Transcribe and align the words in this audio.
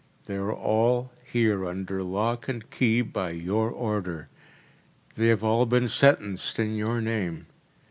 “They 0.25 0.35
are 0.37 0.51
all 0.51 1.11
here 1.23 1.63
under 1.67 2.01
lock 2.01 2.47
and 2.49 2.67
key 2.71 3.03
by 3.03 3.29
your 3.33 3.69
order. 3.69 4.29
They 5.15 5.27
have 5.27 5.43
all 5.43 5.67
been 5.67 5.89
sentenced 5.89 6.57
in 6.57 6.73
your 6.75 7.01
name. 7.01 7.45